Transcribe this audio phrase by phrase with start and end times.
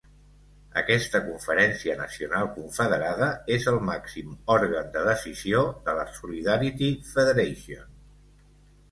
[0.79, 7.85] Aquesta conferència nacional confederada és el màxim òrgan de decisió de la Solidarity Federation.